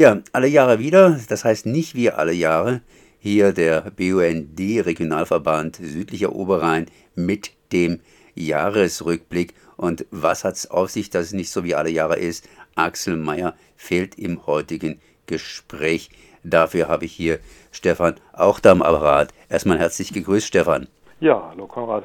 [0.00, 2.80] Ja, alle Jahre wieder, das heißt nicht wie alle Jahre,
[3.18, 8.00] hier der BUND Regionalverband Südlicher Oberrhein mit dem
[8.34, 9.52] Jahresrückblick.
[9.76, 12.48] Und was hat es auf sich, dass es nicht so wie alle Jahre ist?
[12.76, 16.08] Axel Meyer fehlt im heutigen Gespräch.
[16.44, 17.38] Dafür habe ich hier
[17.70, 19.34] Stefan auch da am Apparat.
[19.50, 20.88] Erstmal herzlich gegrüßt, Stefan.
[21.20, 22.04] Ja, hallo Konrad.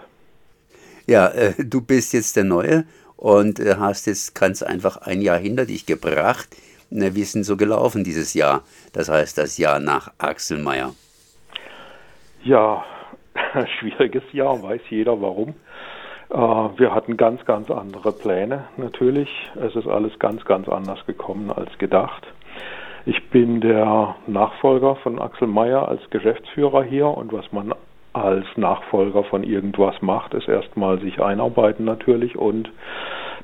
[1.07, 2.84] Ja, äh, du bist jetzt der Neue
[3.16, 6.50] und äh, hast jetzt ganz einfach ein Jahr hinter dich gebracht.
[6.89, 8.61] Wie ist denn so gelaufen dieses Jahr?
[8.93, 10.91] Das heißt, das Jahr nach Axel Meyer.
[12.43, 12.84] Ja,
[13.80, 15.55] schwieriges Jahr, weiß jeder warum.
[16.29, 19.29] Äh, wir hatten ganz, ganz andere Pläne natürlich.
[19.55, 22.26] Es ist alles ganz, ganz anders gekommen als gedacht.
[23.05, 27.73] Ich bin der Nachfolger von Axel Meyer als Geschäftsführer hier und was man
[28.13, 32.71] als Nachfolger von irgendwas macht, ist erstmal sich einarbeiten natürlich und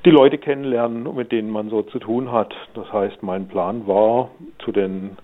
[0.06, 2.54] die Leute kennenlernen, mit denen man so zu tun hat.
[2.74, 5.18] Das heißt, mein Plan war, zu den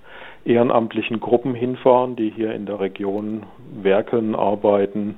[0.45, 5.17] ehrenamtlichen Gruppen hinfahren, die hier in der Region werken, arbeiten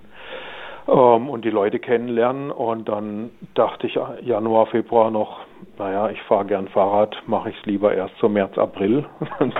[0.87, 2.51] ähm, und die Leute kennenlernen.
[2.51, 5.41] Und dann dachte ich Januar, Februar noch,
[5.77, 9.05] naja, ich fahre gern Fahrrad, mache ich es lieber erst so März, April.
[9.39, 9.53] dann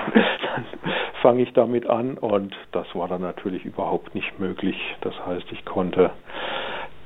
[1.22, 4.78] fange ich damit an und das war dann natürlich überhaupt nicht möglich.
[5.02, 6.12] Das heißt, ich konnte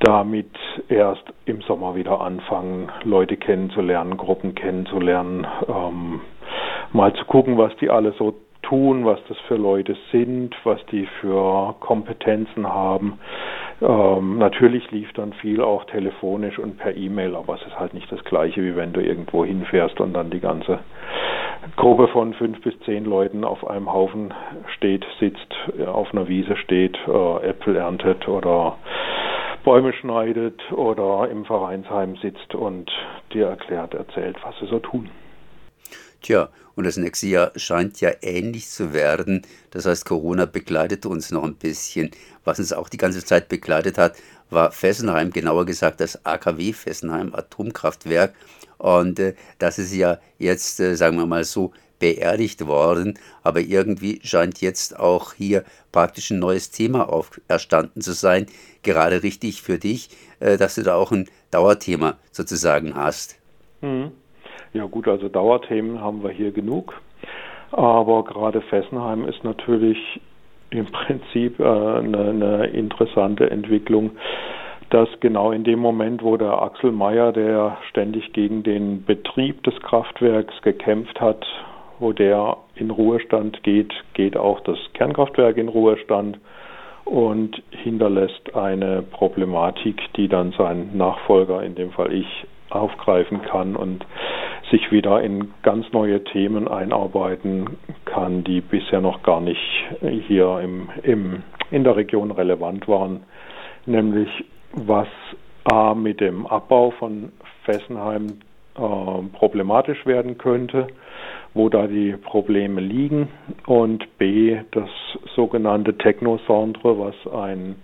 [0.03, 0.51] damit
[0.89, 6.21] erst im Sommer wieder anfangen, Leute kennenzulernen, Gruppen kennenzulernen, ähm,
[6.91, 11.07] mal zu gucken, was die alle so tun, was das für Leute sind, was die
[11.21, 13.19] für Kompetenzen haben.
[13.81, 18.11] Ähm, natürlich lief dann viel auch telefonisch und per E-Mail, aber es ist halt nicht
[18.11, 20.79] das gleiche, wie wenn du irgendwo hinfährst und dann die ganze
[21.75, 24.33] Gruppe von fünf bis zehn Leuten auf einem Haufen
[24.75, 25.53] steht, sitzt,
[25.85, 28.77] auf einer Wiese steht, äh, Äpfel erntet oder
[29.63, 32.91] Bäume schneidet oder im Vereinsheim sitzt und
[33.33, 35.09] dir erklärt, erzählt, was sie so tun.
[36.21, 39.43] Tja, und das nächste Jahr scheint ja ähnlich zu werden.
[39.71, 42.11] Das heißt, Corona begleitet uns noch ein bisschen.
[42.43, 44.15] Was uns auch die ganze Zeit begleitet hat,
[44.49, 48.33] war Fessenheim, genauer gesagt das AKW Fessenheim Atomkraftwerk.
[48.77, 51.71] Und äh, das ist ja jetzt, äh, sagen wir mal so,
[52.03, 53.17] beerdigt worden.
[53.43, 58.47] Aber irgendwie scheint jetzt auch hier praktisch ein neues Thema auferstanden zu sein.
[58.83, 60.09] Gerade richtig für dich,
[60.41, 63.39] äh, dass du da auch ein Dauerthema sozusagen hast.
[63.79, 64.11] Mhm.
[64.73, 66.93] Ja gut, also Dauerthemen haben wir hier genug.
[67.71, 69.97] Aber gerade Fessenheim ist natürlich
[70.71, 74.11] im Prinzip äh, eine, eine interessante Entwicklung,
[74.89, 79.79] dass genau in dem Moment, wo der Axel Meyer, der ständig gegen den Betrieb des
[79.81, 81.45] Kraftwerks gekämpft hat,
[82.03, 86.37] wo der in Ruhestand geht, geht auch das Kernkraftwerk in Ruhestand
[87.05, 92.27] und hinterlässt eine Problematik, die dann sein Nachfolger, in dem Fall ich,
[92.69, 94.05] aufgreifen kann und
[94.69, 99.85] sich wieder in ganz neue Themen einarbeiten kann, die bisher noch gar nicht
[100.27, 103.23] hier im, im, in der Region relevant waren,
[103.85, 104.29] nämlich
[104.73, 105.07] was
[105.71, 107.31] A mit dem Abbau von
[107.63, 108.39] Fessenheim
[108.75, 110.87] äh, problematisch werden könnte,
[111.53, 113.29] wo da die Probleme liegen
[113.67, 114.89] und B das
[115.35, 117.75] sogenannte Technosandre, was ein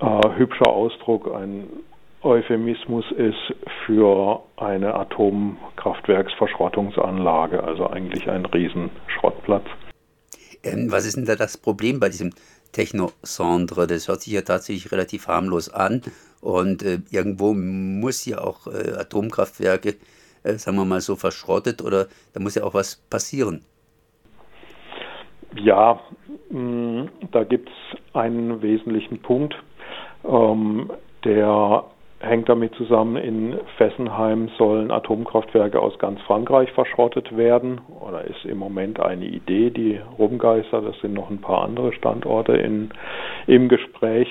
[0.00, 1.68] äh, hübscher Ausdruck, ein
[2.22, 3.54] Euphemismus ist
[3.84, 9.64] für eine Atomkraftwerksverschrottungsanlage, also eigentlich ein Riesenschrottplatz.
[10.62, 12.32] Ähm, was ist denn da das Problem bei diesem
[12.70, 13.88] Technosandre?
[13.88, 16.02] Das hört sich ja tatsächlich relativ harmlos an
[16.40, 19.96] und äh, irgendwo muss ja auch äh, Atomkraftwerke,
[20.44, 23.64] sagen wir mal so, verschrottet oder da muss ja auch was passieren.
[25.54, 26.00] Ja,
[26.50, 29.54] mm, da gibt es einen wesentlichen Punkt.
[30.24, 30.90] Ähm,
[31.24, 31.84] der
[32.20, 37.80] hängt damit zusammen, in Fessenheim sollen Atomkraftwerke aus ganz Frankreich verschrottet werden.
[38.00, 40.84] Oder ist im Moment eine Idee, die rumgeistert.
[40.84, 42.90] Es sind noch ein paar andere Standorte in,
[43.46, 44.28] im Gespräch.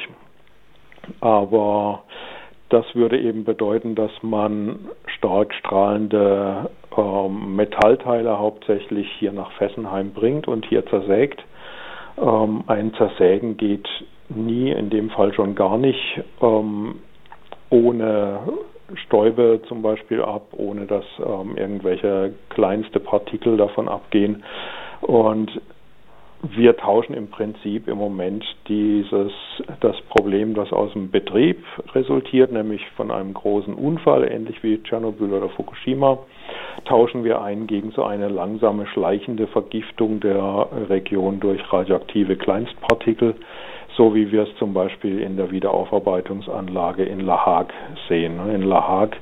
[1.20, 2.04] Aber
[2.72, 4.80] das würde eben bedeuten, dass man
[5.18, 11.44] stark strahlende ähm, Metallteile hauptsächlich hier nach Fessenheim bringt und hier zersägt.
[12.18, 13.88] Ähm, ein Zersägen geht
[14.30, 16.22] nie, in dem Fall schon gar nicht.
[16.42, 17.00] Ähm,
[17.70, 18.40] ohne
[19.06, 24.44] Stäube zum Beispiel ab, ohne dass ähm, irgendwelche kleinste Partikel davon abgehen.
[25.02, 25.62] Und
[26.44, 29.32] wir tauschen im Prinzip im Moment dieses,
[29.80, 35.34] das Problem, das aus dem Betrieb resultiert, nämlich von einem großen Unfall, ähnlich wie Tschernobyl
[35.34, 36.18] oder Fukushima,
[36.86, 43.36] tauschen wir ein gegen so eine langsame, schleichende Vergiftung der Region durch radioaktive Kleinstpartikel,
[43.96, 47.74] so wie wir es zum Beispiel in der Wiederaufarbeitungsanlage in La Hague
[48.08, 48.40] sehen.
[48.50, 49.18] In La Hague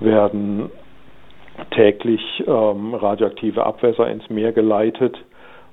[0.00, 0.70] werden
[1.70, 5.16] täglich ähm, radioaktive Abwässer ins Meer geleitet.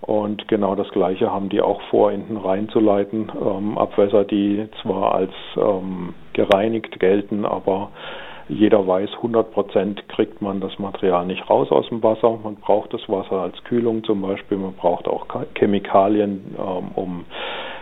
[0.02, 2.68] Und genau das Gleiche haben die auch vor, in den Rhein.
[2.74, 7.90] Ähm, Abwässer, die zwar als ähm, gereinigt gelten, aber
[8.50, 12.40] jeder weiß, 100 Prozent kriegt man das Material nicht raus aus dem Wasser.
[12.42, 14.58] Man braucht das Wasser als Kühlung zum Beispiel.
[14.58, 17.26] Man braucht auch Chemikalien, ähm, um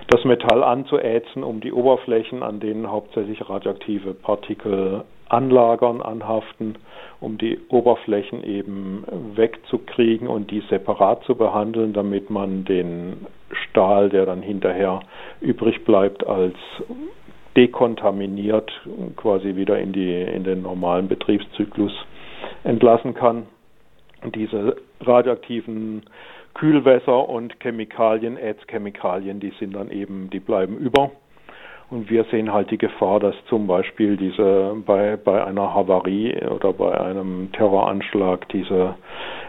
[0.08, 6.77] das Metall anzuätzen, um die Oberflächen, an denen hauptsächlich radioaktive Partikel anlagern, anhaften,
[7.19, 9.04] um die Oberflächen eben
[9.36, 15.00] wegzukriegen und die separat zu behandeln, damit man den Stahl, der dann hinterher
[15.42, 16.56] übrig bleibt, als
[17.56, 18.72] dekontaminiert
[19.16, 21.94] quasi wieder in, die, in den normalen Betriebszyklus
[22.63, 23.48] entlassen kann.
[24.33, 26.04] Diese radioaktiven
[26.54, 31.12] Kühlwässer und Chemikalien, Ätzchemikalien, die sind dann eben, die bleiben über.
[31.92, 36.74] Und wir sehen halt die Gefahr, dass zum Beispiel diese bei, bei einer Havarie oder
[36.74, 38.96] bei einem Terroranschlag diese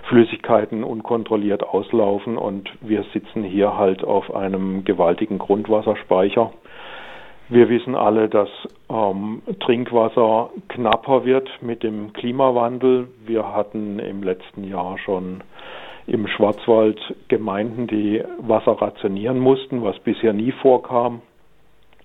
[0.09, 6.53] Flüssigkeiten unkontrolliert auslaufen und wir sitzen hier halt auf einem gewaltigen Grundwasserspeicher.
[7.49, 8.49] Wir wissen alle, dass
[8.91, 13.09] ähm, Trinkwasser knapper wird mit dem Klimawandel.
[13.25, 15.43] Wir hatten im letzten Jahr schon
[16.06, 16.99] im Schwarzwald
[17.29, 21.23] Gemeinden, die Wasser rationieren mussten, was bisher nie vorkam,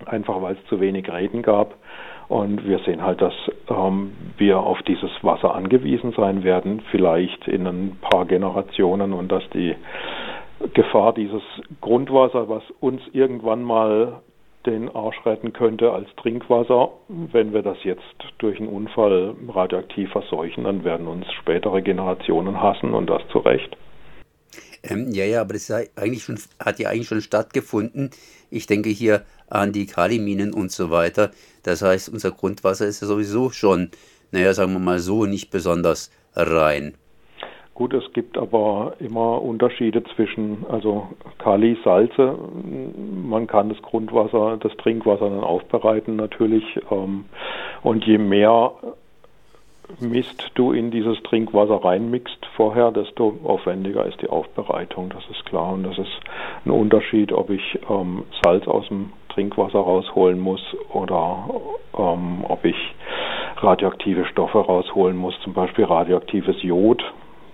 [0.07, 1.75] einfach weil es zu wenig Reden gab.
[2.27, 3.33] Und wir sehen halt, dass
[3.69, 9.43] ähm, wir auf dieses Wasser angewiesen sein werden, vielleicht in ein paar Generationen und dass
[9.49, 9.75] die
[10.73, 11.41] Gefahr dieses
[11.81, 14.21] Grundwasser, was uns irgendwann mal
[14.65, 16.89] den Arsch retten könnte als Trinkwasser.
[17.09, 18.01] Wenn wir das jetzt
[18.37, 23.75] durch einen Unfall radioaktiv verseuchen, dann werden uns spätere Generationen hassen und das zu Recht.
[24.83, 28.11] Ähm, ja, ja, aber das ja eigentlich schon, hat ja eigentlich schon stattgefunden.
[28.49, 31.31] Ich denke hier an die Kaliminen und so weiter.
[31.63, 33.91] Das heißt, unser Grundwasser ist ja sowieso schon,
[34.31, 36.95] naja, sagen wir mal so, nicht besonders rein.
[37.73, 41.07] Gut, es gibt aber immer Unterschiede zwischen, also
[41.39, 42.37] Kali, Salze.
[43.23, 46.63] Man kann das Grundwasser, das Trinkwasser dann aufbereiten natürlich.
[46.91, 47.25] Ähm,
[47.81, 48.73] und je mehr
[49.99, 55.73] Mist du in dieses Trinkwasser reinmixst vorher, desto aufwendiger ist die Aufbereitung, das ist klar.
[55.73, 56.19] Und das ist
[56.65, 60.61] ein Unterschied, ob ich ähm, Salz aus dem Trinkwasser rausholen muss
[60.93, 61.45] oder
[61.97, 62.75] ähm, ob ich
[63.57, 67.03] radioaktive Stoffe rausholen muss, zum Beispiel radioaktives Jod,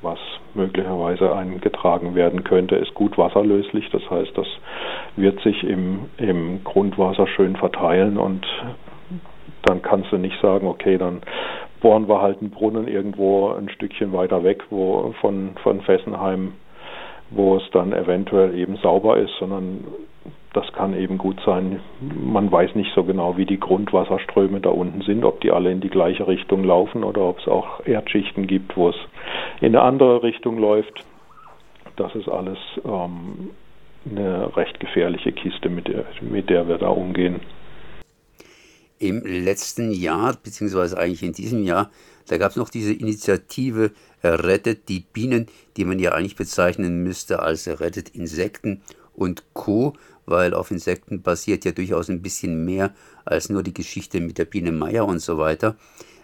[0.01, 0.19] was
[0.53, 3.89] möglicherweise eingetragen werden könnte, ist gut wasserlöslich.
[3.91, 4.47] Das heißt, das
[5.15, 8.45] wird sich im, im Grundwasser schön verteilen und
[9.63, 11.21] dann kannst du nicht sagen, okay, dann
[11.81, 16.53] bohren wir halt einen Brunnen irgendwo ein Stückchen weiter weg, wo von, von Fessenheim,
[17.29, 19.83] wo es dann eventuell eben sauber ist, sondern
[20.53, 21.81] das kann eben gut sein.
[21.99, 25.81] Man weiß nicht so genau, wie die Grundwasserströme da unten sind, ob die alle in
[25.81, 28.95] die gleiche Richtung laufen oder ob es auch Erdschichten gibt, wo es
[29.61, 31.05] in eine andere Richtung läuft.
[31.95, 33.51] Das ist alles ähm,
[34.09, 37.41] eine recht gefährliche Kiste, mit der, mit der wir da umgehen
[38.99, 41.91] im letzten Jahr, beziehungsweise eigentlich in diesem Jahr,
[42.27, 43.91] da gab es noch diese Initiative
[44.23, 45.47] Rettet die Bienen,
[45.77, 48.81] die man ja eigentlich bezeichnen müsste als Rettet Insekten
[49.13, 49.93] und Co.,
[50.25, 54.45] weil auf Insekten basiert ja durchaus ein bisschen mehr als nur die Geschichte mit der
[54.45, 55.77] Biene Meier und so weiter.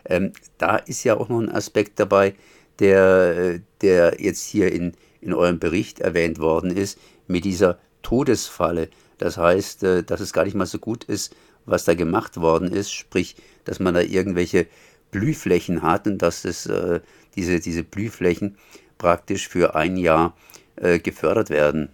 [0.06, 2.36] Ähm, da ist ja auch noch ein Aspekt dabei,
[2.80, 8.90] der, der jetzt hier in, in eurem Bericht erwähnt worden ist, mit dieser Todesfalle.
[9.18, 11.34] Das heißt, äh, dass es gar nicht mal so gut ist,
[11.66, 14.68] was da gemacht worden ist, sprich, dass man da irgendwelche
[15.12, 17.00] Blühflächen hat und dass es, äh,
[17.36, 18.58] diese, diese Blühflächen
[18.98, 20.34] praktisch für ein Jahr
[20.76, 21.90] äh, gefördert werden.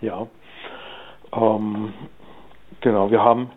[0.00, 0.26] Ja,
[1.32, 1.92] ähm,
[2.80, 3.50] genau, wir haben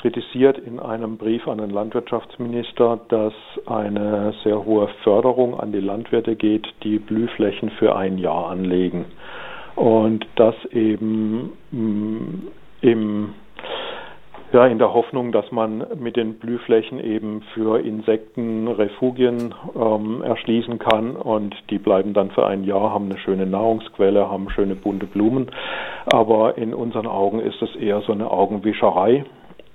[0.00, 3.34] kritisiert in einem Brief an den Landwirtschaftsminister, dass
[3.66, 9.04] eine sehr hohe Förderung an die Landwirte geht, die Blühflächen für ein Jahr anlegen.
[9.76, 12.48] Und das eben mm,
[12.80, 13.34] im
[14.52, 20.78] ja, in der Hoffnung, dass man mit den Blühflächen eben für Insekten Refugien ähm, erschließen
[20.78, 25.06] kann und die bleiben dann für ein Jahr, haben eine schöne Nahrungsquelle, haben schöne bunte
[25.06, 25.50] Blumen.
[26.12, 29.24] Aber in unseren Augen ist es eher so eine Augenwischerei.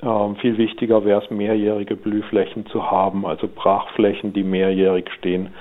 [0.03, 5.53] Ähm, viel wichtiger wäre es, mehrjährige Blühflächen zu haben, also Brachflächen, die mehrjährig stehen,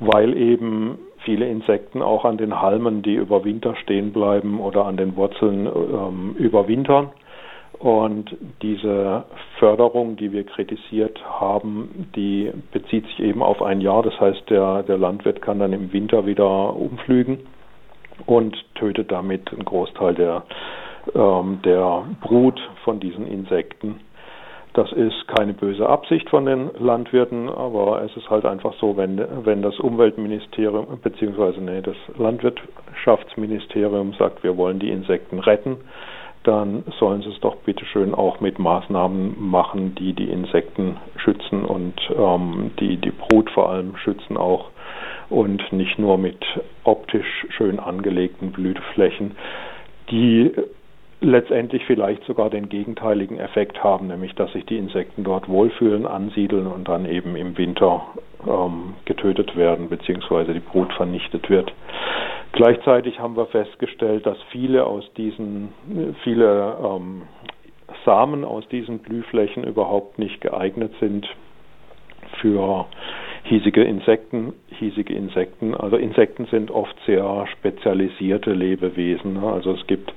[0.00, 4.96] weil eben viele Insekten auch an den Halmen, die über Winter stehen bleiben oder an
[4.96, 7.10] den Wurzeln ähm, überwintern
[7.84, 9.24] und diese
[9.58, 14.02] Förderung, die wir kritisiert haben, die bezieht sich eben auf ein Jahr.
[14.02, 17.40] Das heißt, der, der Landwirt kann dann im Winter wieder umflügen
[18.24, 20.44] und tötet damit einen Großteil der,
[21.14, 24.00] ähm, der Brut von diesen Insekten.
[24.72, 29.22] das ist keine böse Absicht von den Landwirten, aber es ist halt einfach so, wenn,
[29.44, 31.60] wenn das Umweltministerium bzw.
[31.60, 35.76] Nee, das Landwirtschaftsministerium sagt, wir wollen die Insekten retten,
[36.44, 41.64] dann sollen sie es doch bitte schön auch mit Maßnahmen machen, die die Insekten schützen
[41.64, 44.70] und ähm, die die Brut vor allem schützen auch
[45.30, 46.44] und nicht nur mit
[46.84, 49.32] optisch schön angelegten Blüteflächen,
[50.10, 50.52] die
[51.20, 56.66] letztendlich vielleicht sogar den gegenteiligen Effekt haben, nämlich dass sich die Insekten dort wohlfühlen, ansiedeln
[56.66, 58.02] und dann eben im Winter
[58.46, 60.52] ähm, getötet werden bzw.
[60.52, 61.72] die Brut vernichtet wird.
[62.54, 65.72] Gleichzeitig haben wir festgestellt, dass viele aus diesen
[66.22, 67.22] viele ähm,
[68.04, 71.26] Samen aus diesen Blühflächen überhaupt nicht geeignet sind
[72.40, 72.86] für
[73.44, 74.52] hiesige Insekten.
[74.68, 79.34] Hiesige Insekten, also Insekten sind oft sehr spezialisierte Lebewesen.
[79.34, 79.52] Ne?
[79.52, 80.12] Also es gibt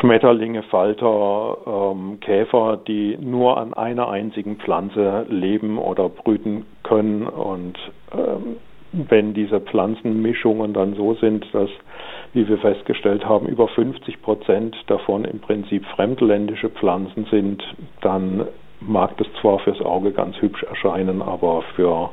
[0.00, 7.26] Schmetterlinge, Falter, ähm, Käfer, die nur an einer einzigen Pflanze leben oder brüten können.
[7.26, 7.78] Und
[8.12, 8.56] ähm,
[9.08, 11.70] wenn diese Pflanzenmischungen dann so sind, dass,
[12.32, 17.62] wie wir festgestellt haben, über 50 Prozent davon im Prinzip fremdländische Pflanzen sind,
[18.00, 18.46] dann
[18.80, 22.10] mag das zwar fürs Auge ganz hübsch erscheinen, aber für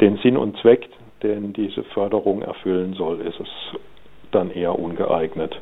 [0.00, 0.88] den Sinn und Zweck,
[1.22, 3.48] den diese Förderung erfüllen soll, ist es
[4.32, 5.60] dann eher ungeeignet.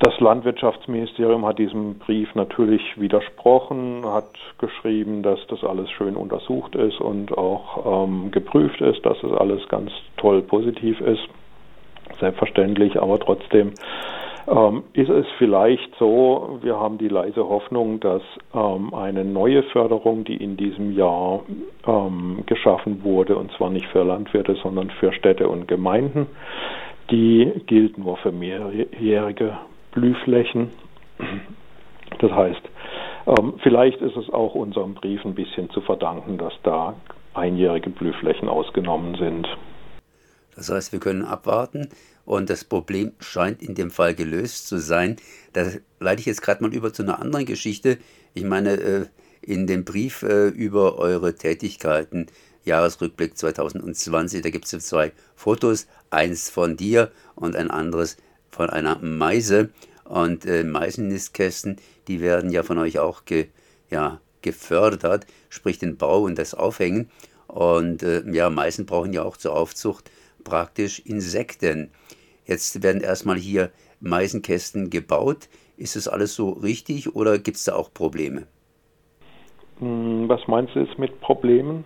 [0.00, 7.02] Das Landwirtschaftsministerium hat diesem Brief natürlich widersprochen, hat geschrieben, dass das alles schön untersucht ist
[7.02, 11.28] und auch ähm, geprüft ist, dass es alles ganz toll positiv ist.
[12.18, 13.74] Selbstverständlich, aber trotzdem
[14.48, 18.22] ähm, ist es vielleicht so, wir haben die leise Hoffnung, dass
[18.54, 21.40] ähm, eine neue Förderung, die in diesem Jahr
[21.86, 26.26] ähm, geschaffen wurde, und zwar nicht für Landwirte, sondern für Städte und Gemeinden,
[27.10, 29.58] die gilt nur für mehrjährige
[29.92, 30.70] Blühflächen.
[32.20, 32.62] Das heißt,
[33.26, 36.94] ähm, vielleicht ist es auch unserem Brief ein bisschen zu verdanken, dass da
[37.34, 39.46] einjährige Blühflächen ausgenommen sind.
[40.56, 41.88] Das heißt, wir können abwarten
[42.24, 45.16] und das Problem scheint in dem Fall gelöst zu sein.
[45.52, 45.66] Da
[46.00, 47.98] leite ich jetzt gerade mal über zu einer anderen Geschichte.
[48.34, 49.06] Ich meine, äh,
[49.42, 52.26] in dem Brief äh, über eure Tätigkeiten
[52.64, 54.42] Jahresrückblick 2020.
[54.42, 58.16] Da gibt es zwei Fotos, eins von dir und ein anderes
[58.50, 59.70] von einer Meise.
[60.04, 61.76] Und äh, Meisenistkästen,
[62.08, 63.46] die werden ja von euch auch ge,
[63.90, 67.10] ja, gefördert, sprich den Bau und das Aufhängen.
[67.46, 70.10] Und äh, ja, Meisen brauchen ja auch zur Aufzucht
[70.42, 71.90] praktisch Insekten.
[72.44, 75.48] Jetzt werden erstmal hier Meisenkästen gebaut.
[75.76, 78.46] Ist das alles so richtig oder gibt es da auch Probleme?
[79.78, 81.84] Hm, was meinst du jetzt mit Problemen?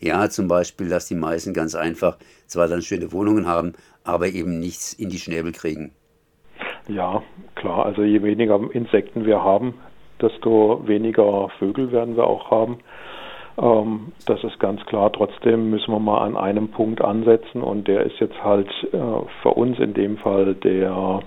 [0.00, 3.72] Ja, zum Beispiel, dass die meisten ganz einfach zwar dann schöne Wohnungen haben,
[4.04, 5.92] aber eben nichts in die Schnäbel kriegen.
[6.88, 7.22] Ja,
[7.54, 7.86] klar.
[7.86, 9.74] Also je weniger Insekten wir haben,
[10.20, 12.78] desto weniger Vögel werden wir auch haben.
[13.58, 15.10] Ähm, das ist ganz klar.
[15.12, 18.98] Trotzdem müssen wir mal an einem Punkt ansetzen und der ist jetzt halt äh,
[19.42, 21.20] für uns in dem Fall der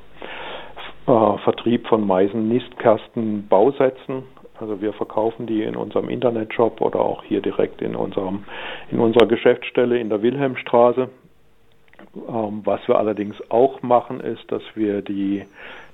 [1.08, 4.24] äh, Vertrieb von Meisen-Nistkasten-Bausätzen.
[4.60, 8.44] Also wir verkaufen die in unserem Internetshop oder auch hier direkt in unserem
[8.92, 11.10] in unserer Geschäftsstelle in der Wilhelmstraße.
[12.28, 15.46] Ähm, was wir allerdings auch machen, ist, dass wir die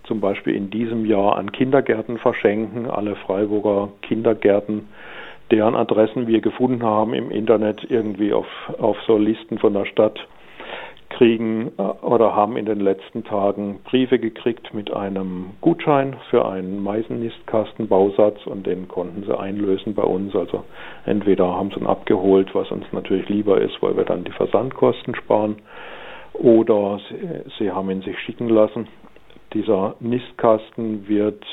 [0.05, 2.89] zum Beispiel in diesem Jahr an Kindergärten verschenken.
[2.89, 4.87] Alle Freiburger Kindergärten,
[5.51, 8.47] deren Adressen wir gefunden haben im Internet irgendwie auf,
[8.79, 10.19] auf so Listen von der Stadt,
[11.17, 16.83] kriegen äh, oder haben in den letzten Tagen Briefe gekriegt mit einem Gutschein für einen
[16.83, 20.35] Meisennistkastenbausatz und den konnten sie einlösen bei uns.
[20.35, 20.63] Also
[21.05, 25.15] entweder haben sie ihn abgeholt, was uns natürlich lieber ist, weil wir dann die Versandkosten
[25.15, 25.57] sparen,
[26.33, 28.87] oder sie, sie haben ihn sich schicken lassen.
[29.53, 31.45] Dieser Nistkasten wird,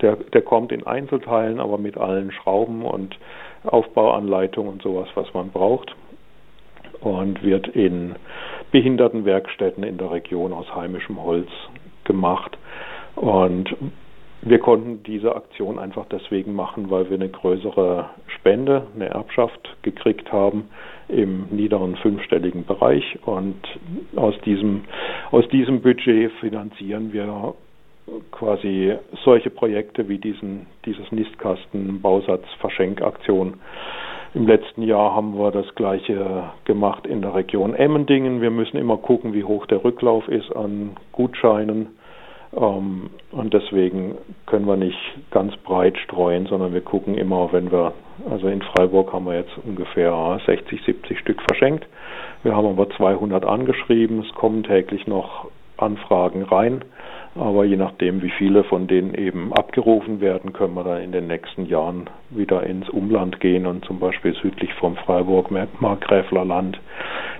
[0.00, 3.16] der, der kommt in Einzelteilen, aber mit allen Schrauben und
[3.64, 5.94] Aufbauanleitungen und sowas, was man braucht
[7.00, 8.14] und wird in
[8.70, 11.48] Behindertenwerkstätten in der Region aus heimischem Holz
[12.04, 12.56] gemacht.
[13.16, 13.74] Und
[14.42, 20.32] wir konnten diese Aktion einfach deswegen machen, weil wir eine größere Spende, eine Erbschaft gekriegt
[20.32, 20.68] haben
[21.08, 23.18] im niederen fünfstelligen Bereich.
[23.24, 23.56] Und
[24.14, 24.84] aus diesem,
[25.32, 27.54] aus diesem Budget finanzieren wir
[28.30, 28.94] quasi
[29.24, 33.54] solche Projekte wie diesen, dieses Nistkasten-Bausatz-Verschenkaktion
[34.34, 38.40] im letzten Jahr haben wir das gleiche gemacht in der Region Emmendingen.
[38.40, 41.88] Wir müssen immer gucken, wie hoch der Rücklauf ist an Gutscheinen.
[42.56, 44.16] Ähm, und deswegen
[44.46, 44.98] können wir nicht
[45.30, 47.92] ganz breit streuen, sondern wir gucken immer, wenn wir,
[48.30, 51.86] also in Freiburg haben wir jetzt ungefähr 60, 70 Stück verschenkt.
[52.42, 54.20] Wir haben aber 200 angeschrieben.
[54.20, 56.84] Es kommen täglich noch Anfragen rein.
[57.34, 61.26] Aber je nachdem, wie viele von denen eben abgerufen werden, können wir dann in den
[61.26, 66.80] nächsten Jahren wieder ins Umland gehen und zum Beispiel südlich vom Freiburg, Markgräfler Land,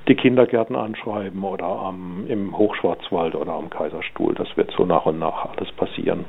[0.06, 4.34] die Kindergärten anschreiben oder am, im Hochschwarzwald oder am Kaiserstuhl.
[4.34, 6.24] Das wird so nach und nach alles passieren.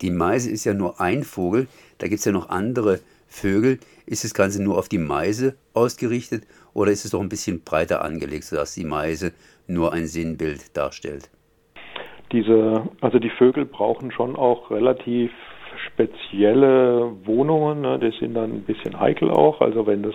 [0.00, 1.68] Die Meise ist ja nur ein Vogel,
[1.98, 3.78] da gibt es ja noch andere Vögel.
[4.06, 8.04] Ist das Ganze nur auf die Meise ausgerichtet oder ist es doch ein bisschen breiter
[8.04, 9.32] angelegt, sodass die Meise
[9.66, 11.30] nur ein Sinnbild darstellt?
[12.34, 15.30] Diese, also die Vögel brauchen schon auch relativ
[15.86, 17.98] spezielle Wohnungen, ne?
[17.98, 19.60] die sind dann ein bisschen heikel auch.
[19.60, 20.14] Also wenn das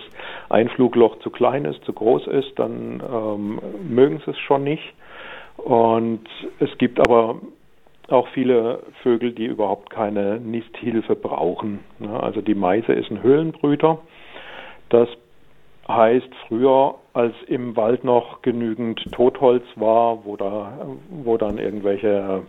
[0.50, 4.92] Einflugloch zu klein ist, zu groß ist, dann ähm, mögen sie es schon nicht.
[5.56, 6.26] Und
[6.58, 7.40] es gibt aber
[8.08, 11.80] auch viele Vögel, die überhaupt keine Nisthilfe brauchen.
[11.98, 12.22] Ne?
[12.22, 13.98] Also die Meise ist ein Höhlenbrüter.
[14.90, 15.08] Das
[15.88, 20.72] heißt, früher, als im Wald noch genügend Totholz war, wo, da,
[21.10, 22.42] wo dann irgendwelche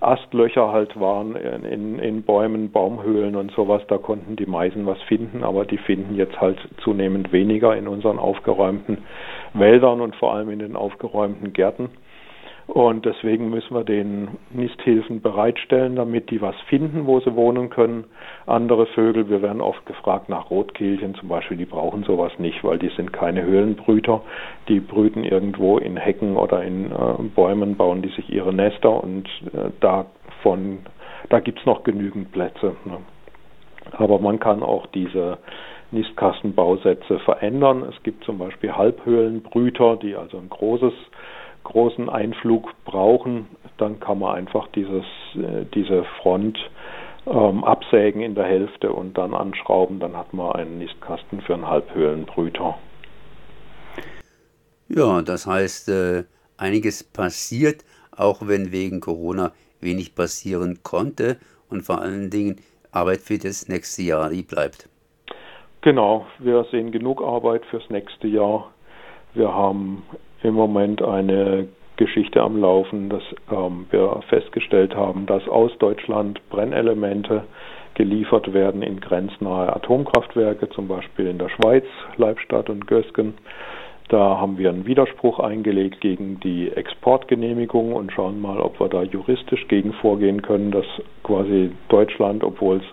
[0.00, 5.44] Astlöcher halt waren in, in, Bäumen, Baumhöhlen und sowas, da konnten die Meisen was finden,
[5.44, 8.98] aber die finden jetzt halt zunehmend weniger in unseren aufgeräumten
[9.54, 11.90] Wäldern und vor allem in den aufgeräumten Gärten.
[12.72, 18.04] Und deswegen müssen wir den Nisthilfen bereitstellen, damit die was finden, wo sie wohnen können.
[18.46, 22.78] Andere Vögel, wir werden oft gefragt nach Rotkehlchen zum Beispiel, die brauchen sowas nicht, weil
[22.78, 24.22] die sind keine Höhlenbrüter.
[24.68, 29.28] Die brüten irgendwo in Hecken oder in äh, Bäumen, bauen die sich ihre Nester und
[29.52, 30.78] äh, davon,
[31.28, 32.74] da gibt's noch genügend Plätze.
[32.86, 32.96] Ne?
[33.90, 35.36] Aber man kann auch diese
[35.90, 37.82] Nistkastenbausätze verändern.
[37.82, 40.94] Es gibt zum Beispiel Halbhöhlenbrüter, die also ein großes
[41.64, 43.46] großen Einflug brauchen,
[43.78, 45.04] dann kann man einfach dieses,
[45.34, 46.58] äh, diese Front
[47.26, 50.00] ähm, absägen in der Hälfte und dann anschrauben.
[50.00, 52.78] Dann hat man einen Nistkasten für einen Halbhöhlenbrüter.
[54.88, 56.24] Ja, das heißt, äh,
[56.56, 57.84] einiges passiert,
[58.16, 61.38] auch wenn wegen Corona wenig passieren konnte
[61.70, 62.56] und vor allen Dingen
[62.92, 64.88] Arbeit für das nächste Jahr, die bleibt.
[65.80, 68.70] Genau, wir sehen genug Arbeit fürs nächste Jahr.
[69.34, 70.02] Wir haben
[70.42, 77.44] im Moment eine Geschichte am Laufen, dass ähm, wir festgestellt haben, dass aus Deutschland Brennelemente
[77.94, 81.84] geliefert werden in grenznahe Atomkraftwerke, zum Beispiel in der Schweiz,
[82.16, 83.34] Leibstadt und Gösgen.
[84.08, 89.02] Da haben wir einen Widerspruch eingelegt gegen die Exportgenehmigung und schauen mal, ob wir da
[89.02, 90.86] juristisch gegen vorgehen können, dass
[91.22, 92.84] quasi Deutschland, obwohl es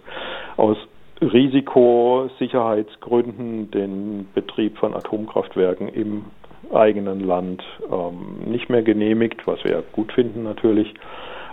[0.57, 0.77] aus
[1.21, 6.23] Risikosicherheitsgründen den Betrieb von Atomkraftwerken im
[6.73, 10.93] eigenen Land ähm, nicht mehr genehmigt, was wir gut finden natürlich.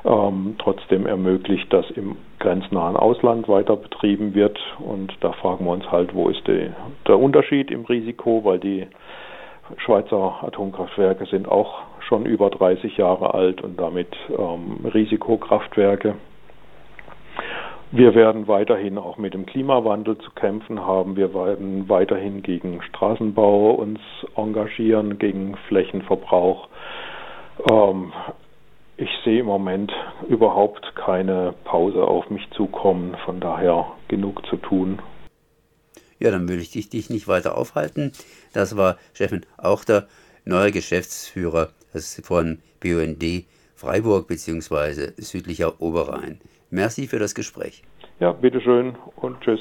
[0.04, 4.58] Ähm, trotzdem ermöglicht, dass im grenznahen Ausland weiter betrieben wird.
[4.78, 6.70] Und da fragen wir uns halt, wo ist die,
[7.08, 8.86] der Unterschied im Risiko, weil die
[9.78, 16.14] Schweizer Atomkraftwerke sind auch schon über 30 Jahre alt und damit ähm, Risikokraftwerke.
[17.96, 21.16] Wir werden weiterhin auch mit dem Klimawandel zu kämpfen haben.
[21.16, 24.00] Wir werden weiterhin gegen Straßenbau uns
[24.34, 26.68] engagieren, gegen Flächenverbrauch.
[27.70, 28.12] Ähm,
[28.98, 29.92] ich sehe im Moment
[30.28, 33.16] überhaupt keine Pause auf mich zukommen.
[33.24, 34.98] Von daher genug zu tun.
[36.18, 38.12] Ja, dann will ich dich, dich nicht weiter aufhalten.
[38.52, 40.06] Das war Steffen auch der
[40.44, 41.70] neue Geschäftsführer
[42.22, 43.24] von BUND
[43.74, 45.12] Freiburg bzw.
[45.16, 46.40] südlicher Oberrhein.
[46.76, 47.82] Merci für das Gespräch.
[48.20, 49.60] Ja, bitteschön und tschüss.